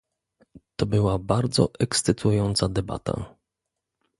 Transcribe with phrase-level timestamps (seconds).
[0.75, 3.35] To była bardzo ekscytująca debata